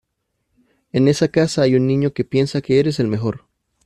En 0.93 1.07
esa 1.07 1.27
casa 1.27 1.61
hay 1.61 1.75
un 1.75 1.85
niño 1.85 2.11
que 2.11 2.23
piensa 2.23 2.61
que 2.63 2.79
eres 2.79 2.99
el 2.99 3.07
mejor. 3.07 3.45